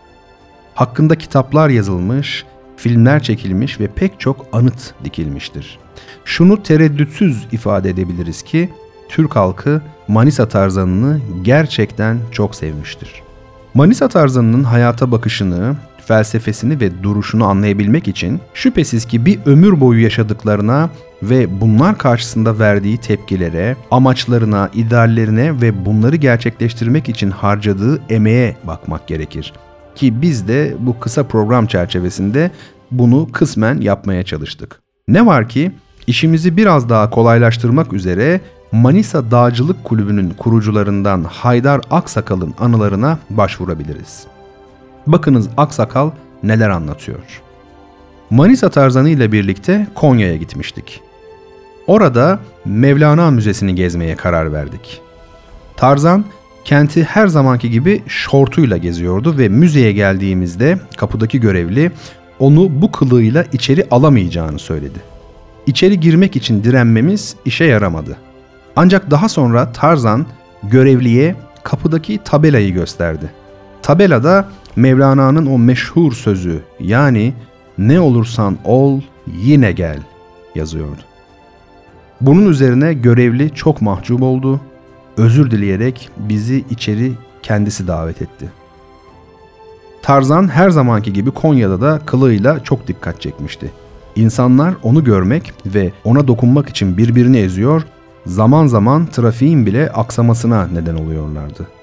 Hakkında 0.75 1.19
kitaplar 1.19 1.69
yazılmış, 1.69 2.45
filmler 2.77 3.23
çekilmiş 3.23 3.81
ve 3.81 3.87
pek 3.87 4.21
çok 4.21 4.47
anıt 4.53 4.95
dikilmiştir. 5.05 5.79
Şunu 6.25 6.63
tereddütsüz 6.63 7.47
ifade 7.53 7.91
edebiliriz 7.91 8.43
ki 8.43 8.71
Türk 9.09 9.37
halkı 9.37 9.83
Manisa 10.09 10.49
Tarzanı'nı 10.49 11.21
gerçekten 11.43 12.19
çok 12.33 12.55
sevmiştir. 12.55 13.23
Manisa 13.75 14.09
Tarzanı'nın 14.09 14.65
hayata 14.65 15.11
bakışını, 15.11 15.77
felsefesini 16.09 16.81
ve 16.81 17.03
duruşunu 17.03 17.47
anlayabilmek 17.47 18.09
için 18.09 18.41
şüphesiz 18.55 19.05
ki 19.05 19.27
bir 19.27 19.39
ömür 19.47 19.81
boyu 19.81 20.03
yaşadıklarına 20.03 20.91
ve 21.23 21.61
bunlar 21.61 21.99
karşısında 21.99 22.59
verdiği 22.59 22.99
tepkilere, 22.99 23.77
amaçlarına, 23.91 24.71
ideallerine 24.75 25.61
ve 25.61 25.85
bunları 25.87 26.17
gerçekleştirmek 26.17 27.09
için 27.09 27.31
harcadığı 27.31 28.01
emeğe 28.09 28.57
bakmak 28.65 29.09
gerekir. 29.09 29.53
Ki 29.95 30.23
biz 30.23 30.49
de 30.49 30.77
bu 30.79 31.01
kısa 31.01 31.25
program 31.25 31.67
çerçevesinde 31.67 32.51
bunu 32.91 33.29
kısmen 33.33 33.81
yapmaya 33.81 34.23
çalıştık. 34.23 34.81
Ne 35.09 35.27
var 35.27 35.49
ki 35.49 35.73
işimizi 36.07 36.57
biraz 36.57 36.89
daha 36.89 37.11
kolaylaştırmak 37.11 37.93
üzere 37.93 38.41
Manisa 38.73 39.31
Dağcılık 39.31 39.85
Kulübü'nün 39.85 40.31
kurucularından 40.31 41.25
Haydar 41.25 41.81
Aksakal'ın 41.91 42.55
anılarına 42.59 43.19
başvurabiliriz. 43.31 44.38
Bakınız 45.13 45.49
Aksakal 45.57 46.11
neler 46.43 46.69
anlatıyor. 46.71 47.19
Manisa 48.31 48.71
Tarzanı 48.71 49.09
ile 49.09 49.33
birlikte 49.33 49.87
Konya'ya 49.95 50.37
gitmiştik. 50.37 51.01
Orada 51.87 52.39
Mevlana 52.65 53.31
Müzesi'ni 53.31 53.75
gezmeye 53.75 54.17
karar 54.17 54.53
verdik. 54.53 55.01
Tarzan 55.77 56.25
kenti 56.65 57.05
her 57.05 57.27
zamanki 57.27 57.71
gibi 57.71 58.03
şortuyla 58.07 58.77
geziyordu 58.77 59.39
ve 59.39 59.49
müzeye 59.49 59.93
geldiğimizde 59.93 60.79
kapıdaki 60.97 61.41
görevli 61.41 61.93
onu 62.39 62.83
bu 62.83 62.93
kılığıyla 62.93 63.45
içeri 63.53 63.87
alamayacağını 63.91 64.59
söyledi. 64.59 64.99
İçeri 65.67 66.01
girmek 66.01 66.37
için 66.37 66.65
direnmemiz 66.65 67.37
işe 67.45 67.65
yaramadı. 67.65 68.17
Ancak 68.77 69.11
daha 69.11 69.29
sonra 69.29 69.73
Tarzan 69.73 70.27
görevliye 70.63 71.37
kapıdaki 71.63 72.19
tabelayı 72.25 72.75
gösterdi. 72.75 73.31
Tabelada 73.83 74.49
Mevlana'nın 74.79 75.47
o 75.47 75.59
meşhur 75.59 76.13
sözü 76.13 76.61
yani 76.81 77.35
ne 77.79 78.01
olursan 78.01 78.59
ol 78.65 79.01
yine 79.27 79.73
gel 79.73 79.99
yazıyordu. 80.55 81.01
Bunun 82.21 82.49
üzerine 82.49 82.95
görevli 82.95 83.55
çok 83.55 83.83
mahcup 83.83 84.23
oldu. 84.23 84.61
Özür 85.17 85.51
dileyerek 85.51 86.11
bizi 86.17 86.65
içeri 86.71 87.13
kendisi 87.43 87.87
davet 87.87 88.23
etti. 88.23 88.49
Tarzan 90.03 90.49
her 90.49 90.71
zamanki 90.71 91.13
gibi 91.13 91.31
Konya'da 91.31 91.81
da 91.81 92.01
kılığıyla 92.07 92.65
çok 92.65 92.89
dikkat 92.89 93.21
çekmişti. 93.21 93.71
İnsanlar 94.17 94.75
onu 94.83 95.05
görmek 95.05 95.53
ve 95.67 95.93
ona 96.05 96.29
dokunmak 96.29 96.69
için 96.69 96.97
birbirini 96.97 97.39
eziyor, 97.39 97.83
zaman 98.27 98.67
zaman 98.67 99.07
trafiğin 99.07 99.67
bile 99.67 99.91
aksamasına 99.91 100.67
neden 100.67 100.95
oluyorlardı. 100.95 101.78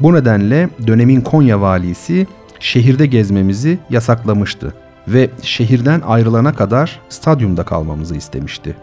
Bu 0.00 0.14
nedenle 0.14 0.68
dönemin 0.86 1.20
Konya 1.20 1.60
valisi 1.60 2.26
şehirde 2.60 3.06
gezmemizi 3.06 3.78
yasaklamıştı 3.90 4.74
ve 5.08 5.30
şehirden 5.42 6.02
ayrılana 6.06 6.54
kadar 6.54 7.00
stadyumda 7.08 7.64
kalmamızı 7.64 8.16
istemişti. 8.16 8.76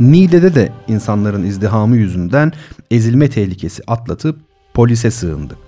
Niğde'de 0.00 0.54
de 0.54 0.72
insanların 0.88 1.42
izdihamı 1.44 1.96
yüzünden 1.96 2.52
ezilme 2.90 3.30
tehlikesi 3.30 3.82
atlatıp 3.86 4.38
polise 4.74 5.10
sığındık. 5.10 5.58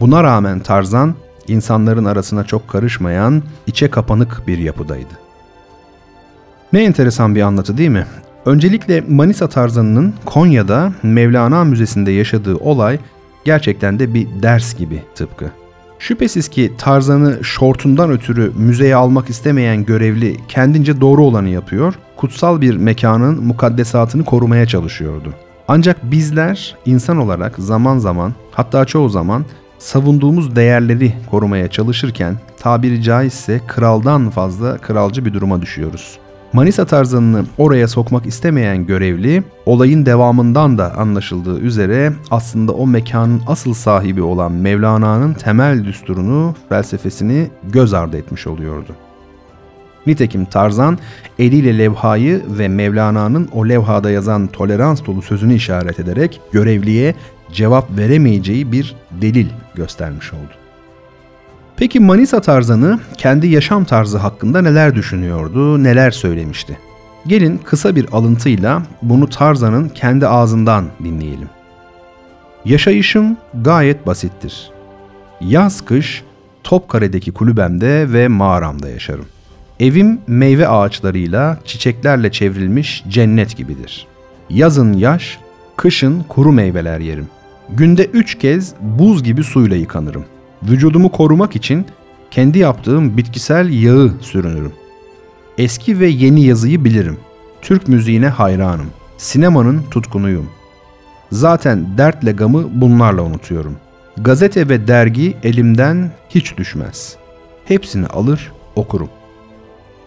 Buna 0.00 0.22
rağmen 0.22 0.60
Tarzan 0.60 1.14
insanların 1.48 2.04
arasına 2.04 2.44
çok 2.44 2.68
karışmayan, 2.68 3.42
içe 3.66 3.90
kapanık 3.90 4.42
bir 4.46 4.58
yapıdaydı. 4.58 5.14
Ne 6.72 6.84
enteresan 6.84 7.34
bir 7.34 7.42
anlatı 7.42 7.76
değil 7.78 7.90
mi? 7.90 8.06
Öncelikle 8.46 9.00
Manisa 9.00 9.48
Tarzan'ın 9.48 10.14
Konya'da 10.24 10.92
Mevlana 11.02 11.64
Müzesi'nde 11.64 12.10
yaşadığı 12.10 12.56
olay 12.56 12.98
gerçekten 13.44 13.98
de 13.98 14.14
bir 14.14 14.26
ders 14.42 14.74
gibi 14.78 15.02
tıpkı. 15.14 15.50
Şüphesiz 15.98 16.48
ki 16.48 16.72
Tarzan'ı 16.78 17.44
şortundan 17.44 18.10
ötürü 18.10 18.52
müzeye 18.56 18.96
almak 18.96 19.30
istemeyen 19.30 19.84
görevli 19.84 20.36
kendince 20.48 21.00
doğru 21.00 21.24
olanı 21.24 21.48
yapıyor, 21.48 21.94
kutsal 22.16 22.60
bir 22.60 22.76
mekanın 22.76 23.44
mukaddesatını 23.44 24.24
korumaya 24.24 24.66
çalışıyordu. 24.66 25.34
Ancak 25.68 26.10
bizler 26.10 26.76
insan 26.86 27.16
olarak 27.16 27.58
zaman 27.58 27.98
zaman 27.98 28.34
hatta 28.50 28.84
çoğu 28.84 29.08
zaman 29.08 29.44
savunduğumuz 29.78 30.56
değerleri 30.56 31.12
korumaya 31.30 31.68
çalışırken 31.68 32.36
tabiri 32.58 33.02
caizse 33.02 33.60
kraldan 33.66 34.30
fazla 34.30 34.78
kralcı 34.78 35.24
bir 35.24 35.32
duruma 35.32 35.62
düşüyoruz. 35.62 36.18
Manisa 36.52 36.84
tarzanını 36.84 37.44
oraya 37.58 37.88
sokmak 37.88 38.26
istemeyen 38.26 38.86
görevli, 38.86 39.42
olayın 39.66 40.06
devamından 40.06 40.78
da 40.78 40.94
anlaşıldığı 40.94 41.60
üzere 41.60 42.12
aslında 42.30 42.72
o 42.72 42.86
mekanın 42.86 43.42
asıl 43.46 43.74
sahibi 43.74 44.22
olan 44.22 44.52
Mevlana'nın 44.52 45.34
temel 45.34 45.84
düsturunu, 45.84 46.54
felsefesini 46.68 47.50
göz 47.72 47.94
ardı 47.94 48.16
etmiş 48.16 48.46
oluyordu. 48.46 48.92
Nitekim 50.06 50.44
Tarzan 50.44 50.98
eliyle 51.38 51.78
levhayı 51.78 52.42
ve 52.48 52.68
Mevlana'nın 52.68 53.48
o 53.52 53.68
levhada 53.68 54.10
yazan 54.10 54.46
tolerans 54.46 55.06
dolu 55.06 55.22
sözünü 55.22 55.54
işaret 55.54 56.00
ederek 56.00 56.40
görevliye 56.52 57.14
cevap 57.52 57.98
veremeyeceği 57.98 58.72
bir 58.72 58.96
delil 59.20 59.46
göstermiş 59.74 60.32
oldu. 60.32 60.59
Peki 61.80 62.00
Manisa 62.00 62.40
Tarzanı 62.40 63.00
kendi 63.16 63.46
yaşam 63.46 63.84
tarzı 63.84 64.18
hakkında 64.18 64.62
neler 64.62 64.94
düşünüyordu, 64.94 65.82
neler 65.82 66.10
söylemişti? 66.10 66.78
Gelin 67.26 67.60
kısa 67.64 67.96
bir 67.96 68.06
alıntıyla 68.12 68.82
bunu 69.02 69.28
Tarzan'ın 69.28 69.88
kendi 69.88 70.26
ağzından 70.26 70.84
dinleyelim. 71.04 71.48
Yaşayışım 72.64 73.36
gayet 73.62 74.06
basittir. 74.06 74.70
Yaz 75.40 75.84
kış 75.84 76.22
Topkare'deki 76.64 77.32
kulübemde 77.32 78.12
ve 78.12 78.28
mağaramda 78.28 78.88
yaşarım. 78.88 79.26
Evim 79.80 80.20
meyve 80.26 80.68
ağaçlarıyla, 80.68 81.58
çiçeklerle 81.64 82.32
çevrilmiş 82.32 83.04
cennet 83.08 83.56
gibidir. 83.56 84.06
Yazın 84.50 84.92
yaş, 84.92 85.38
kışın 85.76 86.24
kuru 86.28 86.52
meyveler 86.52 87.00
yerim. 87.00 87.28
Günde 87.70 88.04
üç 88.04 88.38
kez 88.38 88.74
buz 88.80 89.22
gibi 89.22 89.44
suyla 89.44 89.76
yıkanırım. 89.76 90.24
Vücudumu 90.62 91.10
korumak 91.10 91.56
için 91.56 91.86
kendi 92.30 92.58
yaptığım 92.58 93.16
bitkisel 93.16 93.82
yağı 93.82 94.12
sürünürüm. 94.20 94.72
Eski 95.58 96.00
ve 96.00 96.06
yeni 96.06 96.44
yazıyı 96.44 96.84
bilirim. 96.84 97.18
Türk 97.62 97.88
müziğine 97.88 98.28
hayranım. 98.28 98.86
Sinemanın 99.16 99.82
tutkunuyum. 99.90 100.48
Zaten 101.32 101.98
dertle 101.98 102.32
gamı 102.32 102.80
bunlarla 102.80 103.22
unutuyorum. 103.22 103.76
Gazete 104.16 104.68
ve 104.68 104.88
dergi 104.88 105.36
elimden 105.42 106.10
hiç 106.28 106.56
düşmez. 106.56 107.16
Hepsini 107.64 108.06
alır, 108.06 108.52
okurum. 108.76 109.08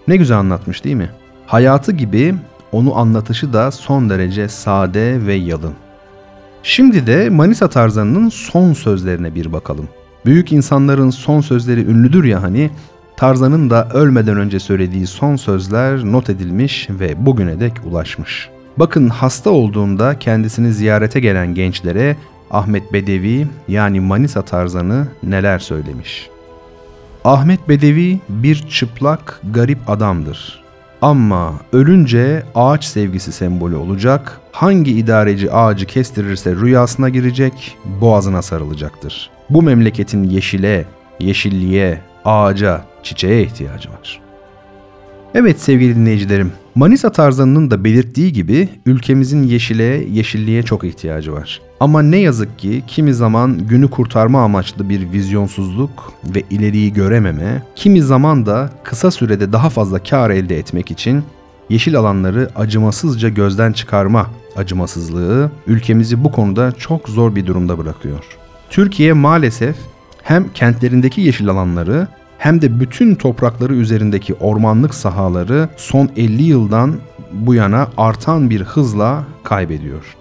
Ne 0.07 0.17
güzel 0.17 0.37
anlatmış 0.37 0.83
değil 0.83 0.95
mi? 0.95 1.09
Hayatı 1.45 1.91
gibi 1.91 2.35
onu 2.71 2.97
anlatışı 2.97 3.53
da 3.53 3.71
son 3.71 4.09
derece 4.09 4.47
sade 4.47 5.25
ve 5.25 5.33
yalın. 5.33 5.73
Şimdi 6.63 7.07
de 7.07 7.29
Manisa 7.29 7.69
Tarzan'ın 7.69 8.29
son 8.29 8.73
sözlerine 8.73 9.35
bir 9.35 9.53
bakalım. 9.53 9.87
Büyük 10.25 10.51
insanların 10.51 11.09
son 11.09 11.41
sözleri 11.41 11.85
ünlüdür 11.85 12.23
ya 12.23 12.41
hani, 12.41 12.69
Tarzan'ın 13.17 13.69
da 13.69 13.89
ölmeden 13.89 14.37
önce 14.37 14.59
söylediği 14.59 15.07
son 15.07 15.35
sözler 15.35 16.03
not 16.03 16.29
edilmiş 16.29 16.89
ve 16.89 17.25
bugüne 17.25 17.59
dek 17.59 17.73
ulaşmış. 17.85 18.49
Bakın 18.77 19.09
hasta 19.09 19.49
olduğunda 19.49 20.19
kendisini 20.19 20.73
ziyarete 20.73 21.19
gelen 21.19 21.53
gençlere 21.53 22.17
Ahmet 22.51 22.93
Bedevi 22.93 23.47
yani 23.67 23.99
Manisa 23.99 24.41
Tarzan'ı 24.41 25.07
neler 25.23 25.59
söylemiş. 25.59 26.29
Ahmet 27.25 27.69
Bedevi 27.69 28.19
bir 28.29 28.55
çıplak, 28.69 29.41
garip 29.53 29.89
adamdır. 29.89 30.63
Ama 31.01 31.53
ölünce 31.73 32.43
ağaç 32.55 32.85
sevgisi 32.85 33.31
sembolü 33.31 33.75
olacak, 33.75 34.39
hangi 34.51 34.91
idareci 34.91 35.51
ağacı 35.51 35.85
kestirirse 35.85 36.55
rüyasına 36.55 37.09
girecek, 37.09 37.77
boğazına 38.01 38.41
sarılacaktır. 38.41 39.32
Bu 39.49 39.61
memleketin 39.61 40.23
yeşile, 40.23 40.85
yeşilliğe, 41.19 42.01
ağaca, 42.25 42.81
çiçeğe 43.03 43.43
ihtiyacı 43.43 43.89
var. 43.89 44.21
Evet 45.35 45.59
sevgili 45.59 45.95
dinleyicilerim, 45.95 46.51
Manisa 46.75 47.11
Tarzanı'nın 47.11 47.71
da 47.71 47.83
belirttiği 47.83 48.33
gibi 48.33 48.69
ülkemizin 48.85 49.43
yeşile, 49.43 49.83
yeşilliğe 50.11 50.63
çok 50.63 50.83
ihtiyacı 50.83 51.33
var. 51.33 51.61
Ama 51.79 52.01
ne 52.01 52.17
yazık 52.17 52.59
ki 52.59 52.83
kimi 52.87 53.13
zaman 53.13 53.67
günü 53.67 53.89
kurtarma 53.89 54.43
amaçlı 54.43 54.89
bir 54.89 55.11
vizyonsuzluk 55.11 56.13
ve 56.35 56.43
ileriyi 56.49 56.93
görememe, 56.93 57.63
kimi 57.75 58.01
zaman 58.01 58.45
da 58.45 58.69
kısa 58.83 59.11
sürede 59.11 59.53
daha 59.53 59.69
fazla 59.69 59.99
kar 60.03 60.29
elde 60.29 60.57
etmek 60.57 60.91
için 60.91 61.23
yeşil 61.69 61.97
alanları 61.97 62.49
acımasızca 62.55 63.29
gözden 63.29 63.73
çıkarma 63.73 64.29
acımasızlığı 64.55 65.51
ülkemizi 65.67 66.23
bu 66.23 66.31
konuda 66.31 66.71
çok 66.71 67.09
zor 67.09 67.35
bir 67.35 67.45
durumda 67.45 67.77
bırakıyor. 67.77 68.42
Türkiye 68.69 69.13
maalesef 69.13 69.75
hem 70.23 70.53
kentlerindeki 70.53 71.21
yeşil 71.21 71.49
alanları 71.49 72.07
hem 72.37 72.61
de 72.61 72.79
bütün 72.79 73.15
toprakları 73.15 73.73
üzerindeki 73.73 74.33
ormanlık 74.33 74.93
sahaları 74.95 75.69
son 75.77 76.09
50 76.17 76.43
yıldan 76.43 76.95
bu 77.31 77.53
yana 77.53 77.87
artan 77.97 78.49
bir 78.49 78.61
hızla 78.61 79.23
kaybediyor. 79.43 80.15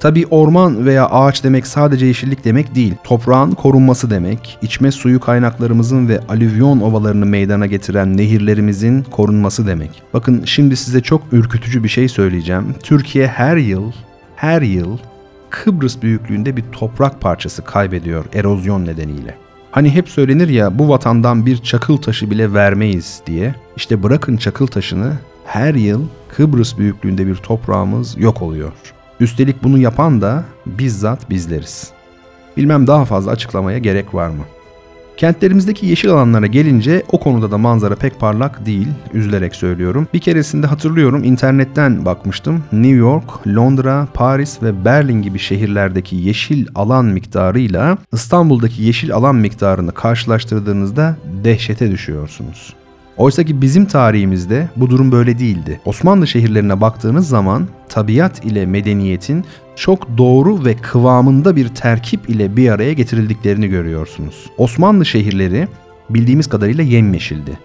Tabi 0.00 0.26
orman 0.30 0.86
veya 0.86 1.06
ağaç 1.06 1.44
demek 1.44 1.66
sadece 1.66 2.06
yeşillik 2.06 2.44
demek 2.44 2.74
değil. 2.74 2.94
Toprağın 3.04 3.50
korunması 3.50 4.10
demek, 4.10 4.58
içme 4.62 4.92
suyu 4.92 5.20
kaynaklarımızın 5.20 6.08
ve 6.08 6.20
alüvyon 6.28 6.80
ovalarını 6.80 7.26
meydana 7.26 7.66
getiren 7.66 8.16
nehirlerimizin 8.16 9.02
korunması 9.02 9.66
demek. 9.66 10.02
Bakın 10.14 10.42
şimdi 10.44 10.76
size 10.76 11.00
çok 11.00 11.22
ürkütücü 11.32 11.84
bir 11.84 11.88
şey 11.88 12.08
söyleyeceğim. 12.08 12.74
Türkiye 12.82 13.26
her 13.26 13.56
yıl, 13.56 13.92
her 14.36 14.62
yıl 14.62 14.98
Kıbrıs 15.50 16.02
büyüklüğünde 16.02 16.56
bir 16.56 16.64
toprak 16.72 17.20
parçası 17.20 17.64
kaybediyor 17.64 18.24
erozyon 18.34 18.86
nedeniyle. 18.86 19.34
Hani 19.70 19.90
hep 19.90 20.08
söylenir 20.08 20.48
ya 20.48 20.78
bu 20.78 20.88
vatandan 20.88 21.46
bir 21.46 21.56
çakıl 21.56 21.96
taşı 21.96 22.30
bile 22.30 22.54
vermeyiz 22.54 23.22
diye. 23.26 23.54
İşte 23.76 24.02
bırakın 24.02 24.36
çakıl 24.36 24.66
taşını 24.66 25.12
her 25.44 25.74
yıl 25.74 26.06
Kıbrıs 26.28 26.78
büyüklüğünde 26.78 27.26
bir 27.26 27.34
toprağımız 27.34 28.18
yok 28.18 28.42
oluyor. 28.42 28.72
Üstelik 29.20 29.62
bunu 29.62 29.78
yapan 29.78 30.20
da 30.20 30.44
bizzat 30.66 31.30
bizleriz. 31.30 31.90
Bilmem 32.56 32.86
daha 32.86 33.04
fazla 33.04 33.30
açıklamaya 33.30 33.78
gerek 33.78 34.14
var 34.14 34.28
mı? 34.28 34.44
Kentlerimizdeki 35.18 35.86
yeşil 35.86 36.10
alanlara 36.10 36.46
gelince 36.46 37.02
o 37.12 37.20
konuda 37.20 37.50
da 37.50 37.58
manzara 37.58 37.96
pek 37.96 38.20
parlak 38.20 38.66
değil, 38.66 38.88
üzülerek 39.12 39.54
söylüyorum. 39.54 40.08
Bir 40.14 40.18
keresinde 40.18 40.66
hatırlıyorum 40.66 41.24
internetten 41.24 42.04
bakmıştım. 42.04 42.64
New 42.72 42.96
York, 42.96 43.46
Londra, 43.46 44.08
Paris 44.14 44.62
ve 44.62 44.84
Berlin 44.84 45.22
gibi 45.22 45.38
şehirlerdeki 45.38 46.16
yeşil 46.16 46.66
alan 46.74 47.04
miktarıyla 47.04 47.98
İstanbul'daki 48.12 48.82
yeşil 48.82 49.12
alan 49.12 49.36
miktarını 49.36 49.92
karşılaştırdığınızda 49.92 51.16
dehşete 51.44 51.90
düşüyorsunuz. 51.90 52.77
Oysa 53.18 53.44
ki 53.44 53.62
bizim 53.62 53.86
tarihimizde 53.86 54.68
bu 54.76 54.90
durum 54.90 55.12
böyle 55.12 55.38
değildi. 55.38 55.80
Osmanlı 55.84 56.26
şehirlerine 56.26 56.80
baktığınız 56.80 57.28
zaman 57.28 57.68
tabiat 57.88 58.44
ile 58.44 58.66
medeniyetin 58.66 59.44
çok 59.76 60.18
doğru 60.18 60.64
ve 60.64 60.76
kıvamında 60.76 61.56
bir 61.56 61.68
terkip 61.68 62.30
ile 62.30 62.56
bir 62.56 62.70
araya 62.70 62.92
getirildiklerini 62.92 63.68
görüyorsunuz. 63.68 64.50
Osmanlı 64.58 65.06
şehirleri 65.06 65.68
bildiğimiz 66.10 66.46
kadarıyla 66.46 66.84
yemyeşildi. 66.84 67.58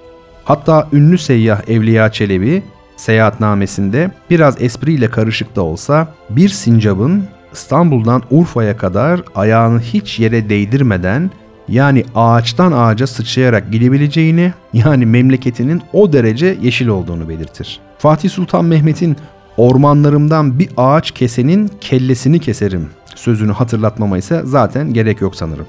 Hatta 0.44 0.88
ünlü 0.94 1.18
seyyah 1.18 1.70
Evliya 1.70 2.12
Çelebi 2.12 2.64
seyahatnamesinde 2.98 4.12
biraz 4.30 4.62
espriyle 4.62 5.10
karışık 5.10 5.56
da 5.56 5.62
olsa 5.62 6.08
bir 6.30 6.50
sincabın 6.50 7.24
İstanbul'dan 7.54 8.24
Urfa'ya 8.32 8.78
kadar 8.78 9.22
ayağını 9.36 9.80
hiç 9.80 10.20
yere 10.20 10.50
değdirmeden 10.50 11.32
yani 11.68 12.06
ağaçtan 12.16 12.72
ağaca 12.72 13.08
sıçrayarak 13.08 13.72
gidebileceğini 13.72 14.54
yani 14.74 15.06
memleketinin 15.06 15.82
o 15.94 16.14
derece 16.14 16.58
yeşil 16.62 16.88
olduğunu 16.88 17.30
belirtir. 17.30 17.80
Fatih 17.98 18.30
Sultan 18.30 18.66
Mehmet'in 18.66 19.18
ormanlarımdan 19.58 20.60
bir 20.60 20.70
ağaç 20.78 21.12
kesenin 21.12 21.72
kellesini 21.82 22.40
keserim 22.40 22.90
sözünü 23.16 23.52
hatırlatmama 23.52 24.18
ise 24.18 24.42
zaten 24.46 24.94
gerek 24.94 25.22
yok 25.22 25.36
sanırım. 25.36 25.68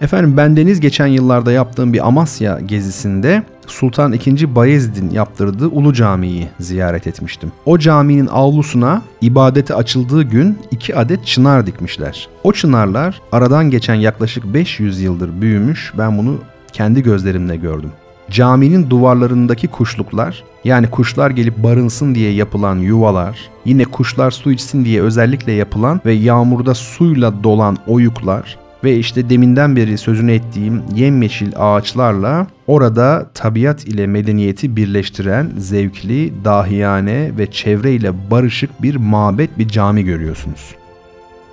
Efendim 0.00 0.36
bendeniz 0.36 0.80
geçen 0.80 1.06
yıllarda 1.06 1.52
yaptığım 1.52 1.92
bir 1.92 2.06
Amasya 2.06 2.60
gezisinde 2.60 3.42
Sultan 3.66 4.12
II. 4.12 4.54
Bayezid'in 4.54 5.10
yaptırdığı 5.10 5.68
Ulu 5.68 5.92
Camii'yi 5.92 6.48
ziyaret 6.60 7.06
etmiştim. 7.06 7.52
O 7.66 7.78
caminin 7.78 8.26
avlusuna 8.26 9.02
ibadete 9.20 9.74
açıldığı 9.74 10.22
gün 10.22 10.58
iki 10.70 10.96
adet 10.96 11.26
çınar 11.26 11.66
dikmişler. 11.66 12.28
O 12.44 12.52
çınarlar 12.52 13.20
aradan 13.32 13.70
geçen 13.70 13.94
yaklaşık 13.94 14.44
500 14.44 15.00
yıldır 15.00 15.40
büyümüş 15.40 15.92
ben 15.98 16.18
bunu 16.18 16.38
kendi 16.72 17.02
gözlerimle 17.02 17.56
gördüm. 17.56 17.90
Caminin 18.30 18.90
duvarlarındaki 18.90 19.68
kuşluklar 19.68 20.44
yani 20.64 20.90
kuşlar 20.90 21.30
gelip 21.30 21.56
barınsın 21.56 22.14
diye 22.14 22.32
yapılan 22.32 22.76
yuvalar, 22.76 23.38
yine 23.64 23.84
kuşlar 23.84 24.30
su 24.30 24.52
içsin 24.52 24.84
diye 24.84 25.02
özellikle 25.02 25.52
yapılan 25.52 26.00
ve 26.06 26.12
yağmurda 26.12 26.74
suyla 26.74 27.44
dolan 27.44 27.76
oyuklar 27.86 28.65
ve 28.86 28.96
işte 28.96 29.30
deminden 29.30 29.76
beri 29.76 29.98
sözünü 29.98 30.32
ettiğim 30.32 30.82
yemyeşil 30.94 31.52
ağaçlarla 31.56 32.46
orada 32.66 33.30
tabiat 33.34 33.84
ile 33.84 34.06
medeniyeti 34.06 34.76
birleştiren 34.76 35.50
zevkli, 35.58 36.44
dahiyane 36.44 37.30
ve 37.38 37.50
çevreyle 37.50 38.30
barışık 38.30 38.82
bir 38.82 38.96
mabet 38.96 39.58
bir 39.58 39.68
cami 39.68 40.04
görüyorsunuz. 40.04 40.74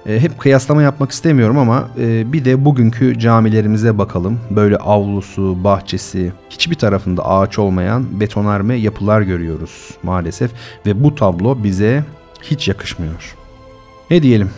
E, 0.05 0.19
hep 0.19 0.39
kıyaslama 0.39 0.81
yapmak 0.81 1.11
istemiyorum 1.11 1.57
ama 1.57 1.89
e, 1.99 2.33
bir 2.33 2.45
de 2.45 2.65
bugünkü 2.65 3.19
camilerimize 3.19 3.97
bakalım. 3.97 4.39
Böyle 4.51 4.77
avlusu, 4.77 5.63
bahçesi, 5.63 6.31
hiçbir 6.49 6.75
tarafında 6.75 7.25
ağaç 7.25 7.59
olmayan 7.59 8.19
betonarme 8.19 8.75
yapılar 8.75 9.21
görüyoruz 9.21 9.89
maalesef 10.03 10.51
ve 10.85 11.03
bu 11.03 11.15
tablo 11.15 11.63
bize 11.63 12.03
hiç 12.41 12.67
yakışmıyor. 12.67 13.35
Ne 14.11 14.23
diyelim? 14.23 14.49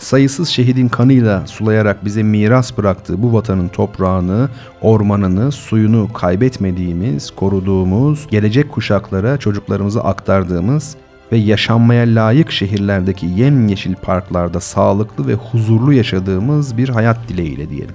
Sayısız 0.00 0.48
şehidin 0.48 0.88
kanıyla 0.88 1.46
sulayarak 1.46 2.04
bize 2.04 2.22
miras 2.22 2.78
bıraktığı 2.78 3.22
bu 3.22 3.32
vatanın 3.32 3.68
toprağını, 3.68 4.48
ormanını, 4.80 5.52
suyunu 5.52 6.12
kaybetmediğimiz, 6.12 7.30
koruduğumuz, 7.30 8.26
gelecek 8.30 8.72
kuşaklara 8.72 9.36
çocuklarımıza 9.38 10.00
aktardığımız 10.00 10.96
ve 11.32 11.36
yaşanmaya 11.36 12.04
layık 12.04 12.52
şehirlerdeki 12.52 13.26
yemyeşil 13.26 13.94
parklarda 13.94 14.60
sağlıklı 14.60 15.28
ve 15.28 15.34
huzurlu 15.34 15.92
yaşadığımız 15.92 16.76
bir 16.76 16.88
hayat 16.88 17.28
dileğiyle 17.28 17.70
diyelim. 17.70 17.94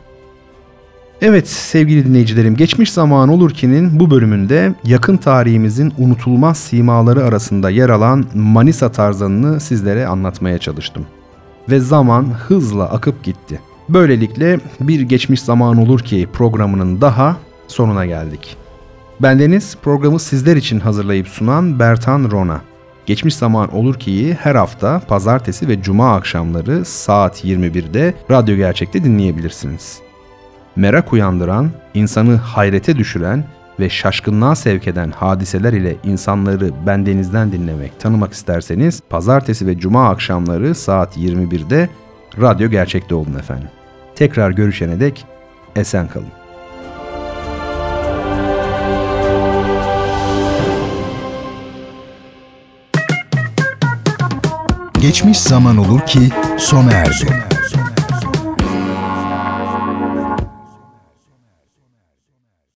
Evet 1.22 1.48
sevgili 1.48 2.06
dinleyicilerim 2.06 2.56
geçmiş 2.56 2.92
zaman 2.92 3.30
olur 3.30 3.52
ki'nin 3.52 4.00
bu 4.00 4.12
bölümünde 4.12 4.76
yakın 4.84 5.18
tarihimizin 5.18 5.94
unutulmaz 5.98 6.58
simaları 6.58 7.24
arasında 7.24 7.70
yer 7.70 7.90
alan 7.90 8.26
Manisa 8.34 8.92
tarzanını 8.92 9.60
sizlere 9.60 10.08
anlatmaya 10.08 10.58
çalıştım 10.58 11.06
ve 11.70 11.80
zaman 11.80 12.24
hızla 12.24 12.84
akıp 12.90 13.24
gitti. 13.24 13.60
Böylelikle 13.90 14.60
bir 14.80 15.02
geçmiş 15.02 15.42
zaman 15.42 15.78
olur 15.78 16.00
ki 16.00 16.28
programının 16.34 17.02
daha 17.02 17.38
sonuna 17.68 18.06
geldik. 18.06 18.58
Bendeniz 19.20 19.78
programı 19.84 20.20
sizler 20.20 20.56
için 20.56 20.80
hazırlayıp 20.80 21.28
sunan 21.28 21.80
Bertan 21.80 22.32
Rona. 22.32 22.62
Geçmiş 23.06 23.36
zaman 23.36 23.76
olur 23.76 24.00
ki 24.00 24.38
her 24.42 24.56
hafta 24.56 25.00
pazartesi 25.00 25.68
ve 25.68 25.82
cuma 25.82 26.16
akşamları 26.16 26.86
saat 26.86 27.46
21'de 27.46 28.14
Radyo 28.32 28.56
Gerçek'te 28.56 29.04
dinleyebilirsiniz. 29.04 30.00
Merak 30.76 31.14
uyandıran, 31.14 31.72
insanı 31.94 32.36
hayrete 32.36 32.98
düşüren 32.98 33.46
ve 33.80 33.90
şaşkınlığa 33.90 34.56
sevk 34.56 34.88
eden 34.88 35.12
hadiseler 35.12 35.74
ile 35.74 35.96
insanları 36.04 36.72
bendenizden 36.88 37.52
dinlemek, 37.52 38.00
tanımak 38.00 38.34
isterseniz 38.34 39.02
pazartesi 39.10 39.68
ve 39.68 39.80
cuma 39.80 40.10
akşamları 40.10 40.76
saat 40.76 41.18
21'de 41.18 41.90
Radyo 42.42 42.70
Gerçek'te 42.70 43.16
olun 43.16 43.34
efendim. 43.40 43.70
Tekrar 44.16 44.52
görüşene 44.52 45.00
dek 45.00 45.26
esen 45.76 46.08
kalın. 46.08 46.28
Geçmiş 55.02 55.40
zaman 55.40 55.78
olur 55.78 56.00
ki 56.00 56.30
sona 56.58 56.92
erdi. 56.92 57.55